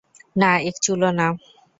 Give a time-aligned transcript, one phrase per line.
[0.35, 1.27] না, এক চুলও না!